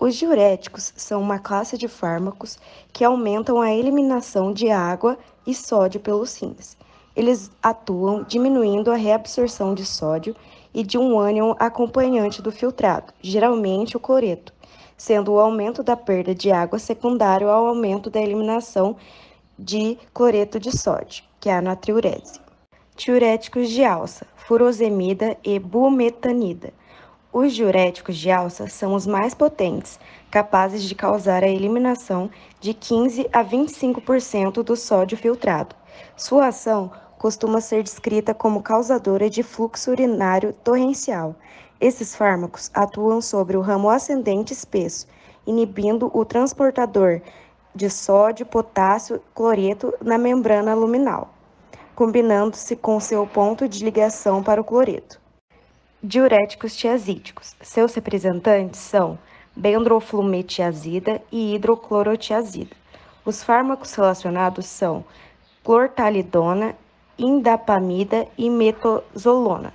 Os 0.00 0.14
diuréticos 0.14 0.92
são 0.96 1.20
uma 1.20 1.40
classe 1.40 1.76
de 1.76 1.88
fármacos 1.88 2.56
que 2.92 3.02
aumentam 3.04 3.60
a 3.60 3.74
eliminação 3.74 4.52
de 4.52 4.70
água 4.70 5.18
e 5.44 5.52
sódio 5.52 5.98
pelos 5.98 6.40
rins. 6.40 6.76
Eles 7.16 7.50
atuam 7.60 8.22
diminuindo 8.22 8.92
a 8.92 8.96
reabsorção 8.96 9.74
de 9.74 9.84
sódio 9.84 10.36
e 10.72 10.84
de 10.84 10.96
um 10.96 11.18
ânion 11.18 11.52
acompanhante 11.58 12.40
do 12.40 12.52
filtrado, 12.52 13.12
geralmente 13.20 13.96
o 13.96 14.00
cloreto, 14.00 14.52
sendo 14.96 15.32
o 15.32 15.40
aumento 15.40 15.82
da 15.82 15.96
perda 15.96 16.32
de 16.32 16.52
água 16.52 16.78
secundário 16.78 17.50
ao 17.50 17.66
aumento 17.66 18.08
da 18.08 18.20
eliminação 18.20 18.94
de 19.58 19.98
cloreto 20.14 20.60
de 20.60 20.70
sódio, 20.78 21.24
que 21.40 21.48
é 21.48 21.56
a 21.56 21.60
natriurese. 21.60 22.40
Diuréticos 22.96 23.68
de 23.68 23.82
alça, 23.82 24.28
furosemida 24.36 25.36
e 25.42 25.58
bumetanida. 25.58 26.72
Os 27.30 27.52
diuréticos 27.52 28.16
de 28.16 28.30
alça 28.30 28.68
são 28.68 28.94
os 28.94 29.06
mais 29.06 29.34
potentes, 29.34 30.00
capazes 30.30 30.82
de 30.82 30.94
causar 30.94 31.44
a 31.44 31.48
eliminação 31.48 32.30
de 32.58 32.72
15 32.72 33.28
a 33.30 33.44
25% 33.44 34.62
do 34.62 34.74
sódio 34.74 35.18
filtrado. 35.18 35.76
Sua 36.16 36.46
ação 36.46 36.90
costuma 37.18 37.60
ser 37.60 37.82
descrita 37.82 38.32
como 38.32 38.62
causadora 38.62 39.28
de 39.28 39.42
fluxo 39.42 39.90
urinário 39.90 40.54
torrencial. 40.64 41.36
Esses 41.78 42.16
fármacos 42.16 42.70
atuam 42.72 43.20
sobre 43.20 43.58
o 43.58 43.60
ramo 43.60 43.90
ascendente 43.90 44.54
espesso, 44.54 45.06
inibindo 45.46 46.10
o 46.14 46.24
transportador 46.24 47.20
de 47.74 47.90
sódio, 47.90 48.46
potássio, 48.46 49.20
cloreto 49.34 49.92
na 50.00 50.16
membrana 50.16 50.74
luminal, 50.74 51.34
combinando-se 51.94 52.74
com 52.74 52.98
seu 52.98 53.26
ponto 53.26 53.68
de 53.68 53.84
ligação 53.84 54.42
para 54.42 54.62
o 54.62 54.64
cloreto. 54.64 55.17
Diuréticos 56.00 56.76
tiazídicos. 56.76 57.56
Seus 57.60 57.92
representantes 57.92 58.78
são 58.78 59.18
bendroflumetazida 59.56 61.20
e 61.32 61.56
hidroclorotiazida. 61.56 62.76
Os 63.24 63.42
fármacos 63.42 63.92
relacionados 63.94 64.66
são 64.66 65.04
clortalidona, 65.64 66.76
indapamida 67.18 68.28
e 68.38 68.48
metozolona. 68.48 69.72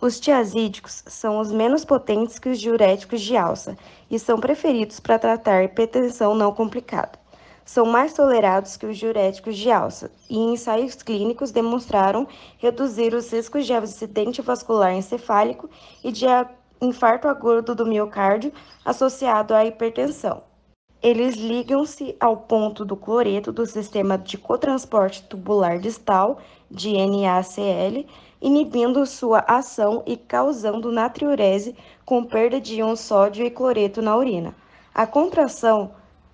Os 0.00 0.18
tiazídicos 0.18 1.04
são 1.06 1.38
os 1.38 1.52
menos 1.52 1.84
potentes 1.84 2.40
que 2.40 2.48
os 2.48 2.58
diuréticos 2.58 3.20
de 3.20 3.36
alça 3.36 3.78
e 4.10 4.18
são 4.18 4.40
preferidos 4.40 4.98
para 4.98 5.16
tratar 5.16 5.62
hipertensão 5.62 6.34
não 6.34 6.52
complicada. 6.52 7.21
São 7.64 7.86
mais 7.86 8.12
tolerados 8.12 8.76
que 8.76 8.86
os 8.86 8.98
diuréticos 8.98 9.56
de 9.56 9.70
alça 9.70 10.10
e 10.28 10.36
ensaios 10.36 10.96
clínicos 10.96 11.52
demonstraram 11.52 12.26
reduzir 12.58 13.14
os 13.14 13.32
riscos 13.32 13.66
de 13.66 13.72
acidente 13.72 14.42
vascular 14.42 14.92
encefálico 14.92 15.70
e 16.02 16.10
de 16.10 16.26
infarto 16.80 17.28
agudo 17.28 17.74
do 17.74 17.86
miocárdio 17.86 18.52
associado 18.84 19.54
à 19.54 19.64
hipertensão. 19.64 20.42
Eles 21.00 21.36
ligam-se 21.36 22.16
ao 22.20 22.36
ponto 22.36 22.84
do 22.84 22.96
cloreto 22.96 23.52
do 23.52 23.66
sistema 23.66 24.16
de 24.16 24.38
cotransporte 24.38 25.22
tubular 25.24 25.78
distal, 25.78 26.38
de 26.70 26.92
NaCl, 26.92 28.06
inibindo 28.40 29.04
sua 29.06 29.40
ação 29.40 30.02
e 30.06 30.16
causando 30.16 30.92
natriurese 30.92 31.76
com 32.04 32.24
perda 32.24 32.60
de 32.60 32.76
íon 32.76 32.94
sódio 32.96 33.44
e 33.44 33.50
cloreto 33.50 34.00
na 34.00 34.16
urina. 34.16 34.54
A 34.94 35.06
contração 35.06 35.92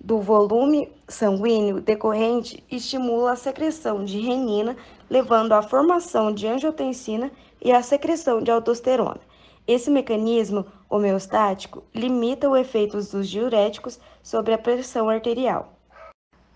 do 0.00 0.18
volume 0.18 0.90
sanguíneo 1.06 1.80
decorrente 1.80 2.64
estimula 2.70 3.32
a 3.32 3.36
secreção 3.36 4.02
de 4.02 4.18
renina, 4.18 4.76
levando 5.10 5.52
à 5.52 5.60
formação 5.60 6.32
de 6.32 6.46
angiotensina 6.46 7.30
e 7.60 7.70
à 7.70 7.82
secreção 7.82 8.42
de 8.42 8.50
aldosterona. 8.50 9.20
Esse 9.66 9.90
mecanismo 9.90 10.64
homeostático 10.88 11.84
limita 11.94 12.48
o 12.48 12.56
efeito 12.56 12.96
dos 12.96 13.28
diuréticos 13.28 14.00
sobre 14.22 14.54
a 14.54 14.58
pressão 14.58 15.08
arterial. 15.08 15.74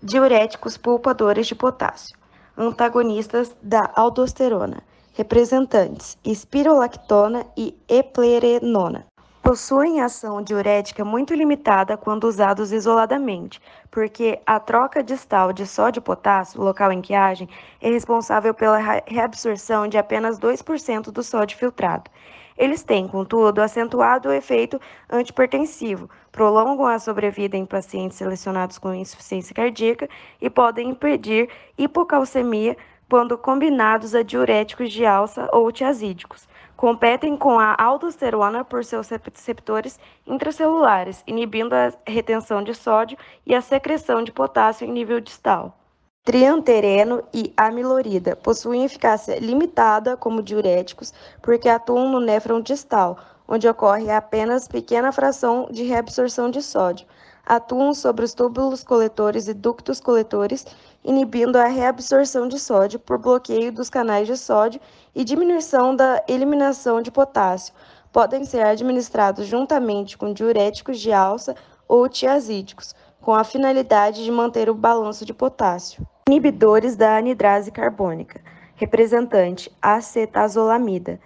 Diuréticos 0.01 0.75
pulpadores 0.75 1.47
de 1.47 1.55
potássio, 1.55 2.17
antagonistas 2.57 3.55
da 3.61 3.91
aldosterona, 3.95 4.83
representantes 5.13 6.17
espirolactona 6.25 7.45
e 7.55 7.77
eplerenona. 7.87 9.05
Possuem 9.45 10.01
ação 10.01 10.41
diurética 10.41 11.05
muito 11.05 11.35
limitada 11.35 11.95
quando 11.95 12.23
usados 12.23 12.71
isoladamente, 12.71 13.61
porque 13.91 14.41
a 14.43 14.59
troca 14.59 15.03
distal 15.03 15.53
de 15.53 15.67
sódio 15.67 16.01
potássio, 16.01 16.59
local 16.59 16.91
em 16.91 16.99
que 16.99 17.13
agem, 17.13 17.47
é 17.79 17.91
responsável 17.91 18.55
pela 18.55 18.79
reabsorção 19.05 19.87
de 19.87 19.99
apenas 19.99 20.39
2% 20.39 21.11
do 21.11 21.21
sódio 21.21 21.59
filtrado. 21.59 22.09
Eles 22.57 22.81
têm, 22.81 23.07
contudo, 23.07 23.61
acentuado 23.61 24.29
o 24.29 24.33
efeito 24.33 24.81
antipertensivo, 25.07 26.09
prolongam 26.31 26.87
a 26.87 26.97
sobrevida 26.97 27.55
em 27.55 27.67
pacientes 27.67 28.17
selecionados 28.17 28.79
com 28.79 28.95
insuficiência 28.95 29.53
cardíaca 29.53 30.09
e 30.41 30.49
podem 30.49 30.89
impedir 30.89 31.49
hipocalcemia 31.77 32.75
quando 33.09 33.37
combinados 33.37 34.15
a 34.15 34.23
diuréticos 34.23 34.91
de 34.91 35.05
alça 35.05 35.47
ou 35.51 35.71
tiazídicos. 35.71 36.47
Competem 36.75 37.37
com 37.37 37.57
a 37.59 37.75
aldosterona 37.77 38.65
por 38.65 38.83
seus 38.83 39.09
receptores 39.09 39.99
intracelulares, 40.27 41.23
inibindo 41.25 41.73
a 41.73 41.93
retenção 42.05 42.61
de 42.61 42.73
sódio 42.73 43.17
e 43.45 43.55
a 43.55 43.61
secreção 43.61 44.23
de 44.23 44.31
potássio 44.31 44.85
em 44.85 44.91
nível 44.91 45.21
distal. 45.21 45.77
Triantereno 46.25 47.23
e 47.31 47.53
amilorida 47.55 48.35
possuem 48.35 48.83
eficácia 48.83 49.37
limitada 49.37 50.17
como 50.17 50.41
diuréticos 50.41 51.13
porque 51.39 51.69
atuam 51.69 52.09
no 52.09 52.19
néfron 52.19 52.61
distal, 52.61 53.19
onde 53.47 53.67
ocorre 53.67 54.09
apenas 54.09 54.67
pequena 54.67 55.11
fração 55.11 55.67
de 55.69 55.83
reabsorção 55.83 56.49
de 56.49 56.63
sódio. 56.63 57.05
Atuam 57.45 57.93
sobre 57.93 58.25
os 58.25 58.33
túbulos 58.33 58.83
coletores 58.83 59.47
e 59.47 59.53
ductos 59.53 59.99
coletores, 59.99 60.65
inibindo 61.05 61.57
a 61.57 61.67
reabsorção 61.67 62.47
de 62.47 62.59
sódio 62.59 62.99
por 62.99 63.19
bloqueio 63.19 63.71
dos 63.71 63.91
canais 63.91 64.25
de 64.25 64.35
sódio 64.35 64.81
e 65.13 65.23
diminuição 65.23 65.95
da 65.95 66.23
eliminação 66.27 66.99
de 66.99 67.11
potássio. 67.11 67.75
Podem 68.11 68.43
ser 68.43 68.65
administrados 68.65 69.45
juntamente 69.45 70.17
com 70.17 70.33
diuréticos 70.33 70.99
de 70.99 71.13
alça 71.13 71.55
ou 71.87 72.09
tiazídicos, 72.09 72.95
com 73.21 73.35
a 73.35 73.43
finalidade 73.43 74.23
de 74.23 74.31
manter 74.31 74.67
o 74.67 74.73
balanço 74.73 75.23
de 75.23 75.33
potássio. 75.33 76.05
Inibidores 76.27 76.95
da 76.95 77.17
anidrase 77.17 77.71
carbônica, 77.71 78.41
representante 78.75 79.71
acetazolamida, 79.79 81.19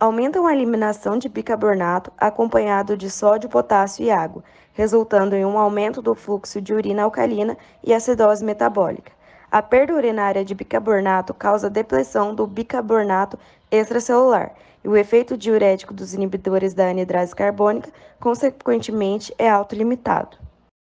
aumentam 0.00 0.46
a 0.46 0.52
eliminação 0.52 1.16
de 1.16 1.28
bicarbonato 1.28 2.10
acompanhado 2.18 2.96
de 2.96 3.08
sódio, 3.08 3.48
potássio 3.48 4.04
e 4.04 4.10
água, 4.10 4.42
resultando 4.72 5.36
em 5.36 5.44
um 5.44 5.58
aumento 5.58 6.02
do 6.02 6.14
fluxo 6.14 6.60
de 6.60 6.72
urina 6.72 7.02
alcalina 7.04 7.56
e 7.84 7.94
acidose 7.94 8.44
metabólica. 8.44 9.19
A 9.52 9.60
perda 9.60 9.94
urinária 9.94 10.44
de 10.44 10.54
bicarbonato 10.54 11.34
causa 11.34 11.68
depressão 11.68 12.32
do 12.32 12.46
bicarbonato 12.46 13.36
extracelular 13.68 14.52
e 14.84 14.88
o 14.88 14.96
efeito 14.96 15.36
diurético 15.36 15.92
dos 15.92 16.14
inibidores 16.14 16.72
da 16.72 16.88
anidrase 16.88 17.34
carbônica, 17.34 17.90
consequentemente, 18.20 19.34
é 19.36 19.50
autolimitado. 19.50 20.38